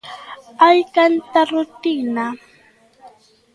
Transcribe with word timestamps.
Ai... 0.67 0.79
Canta 0.95 1.41
rutina! 1.51 2.25